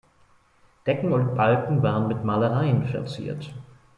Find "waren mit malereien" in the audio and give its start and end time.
1.83-2.87